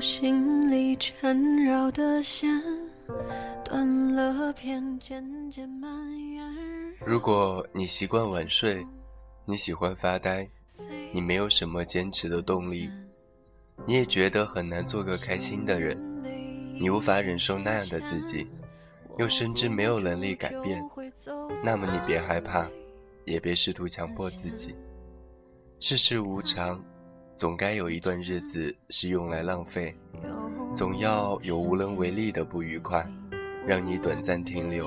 [0.00, 2.48] 心里缠绕的线
[3.62, 5.90] 断了片，渐渐蔓
[6.32, 6.42] 延。
[7.04, 8.86] 如果你习惯晚睡，
[9.44, 10.48] 你喜欢发呆，
[11.12, 12.88] 你没有什么坚持的动力，
[13.86, 15.98] 你也觉得很难做个开心的人，
[16.80, 18.46] 你无法忍受那样的自己，
[19.18, 20.82] 又深知没有能力改变，
[21.62, 22.66] 那么你别害怕，
[23.26, 24.74] 也别试图强迫自己。
[25.78, 26.82] 世事无常，
[27.40, 29.96] 总该有一段日子是用来浪费，
[30.76, 33.08] 总要有无能为力的不愉快，
[33.66, 34.86] 让你短暂停留。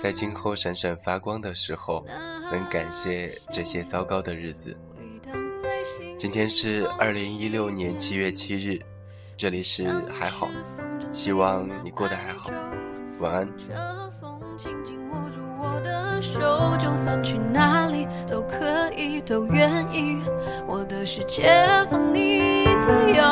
[0.00, 2.06] 在今后闪闪发光的时候，
[2.52, 4.76] 能感谢这些糟糕的日子。
[6.16, 8.80] 今天是二零一六年七月七日，
[9.36, 10.48] 这里是还好，
[11.12, 12.48] 希望你过得还好，
[13.20, 13.48] 晚安。
[16.78, 20.22] 就算去哪里都可以，都愿意。
[20.66, 21.52] 我的世界
[21.90, 23.22] 放你自由，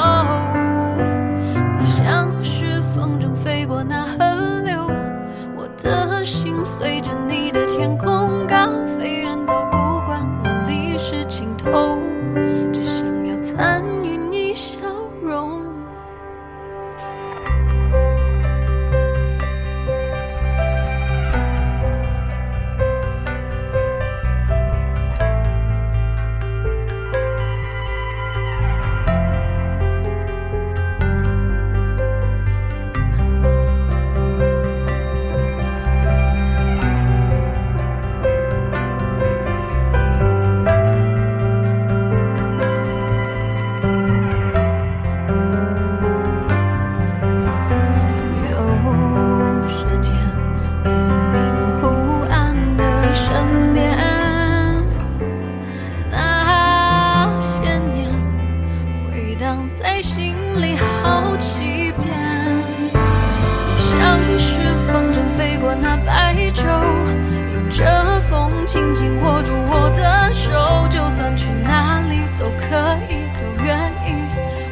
[68.78, 74.14] 紧紧握住我的手，就算去哪里都可以，都愿意。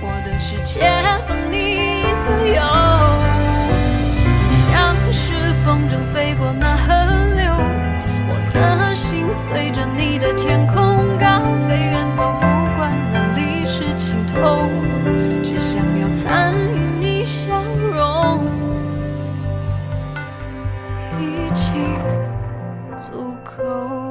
[0.00, 0.88] 我的世界
[1.26, 2.62] 放你自由，
[4.52, 6.94] 像是风筝飞过那河
[7.34, 7.52] 流，
[8.28, 10.76] 我的心随着你的天空
[11.18, 12.46] 高飞远走，不
[12.76, 14.70] 管哪里是尽头，
[15.42, 17.60] 只想要参与你笑
[17.92, 18.40] 容，
[21.20, 21.72] 一起。
[23.16, 24.05] 路口。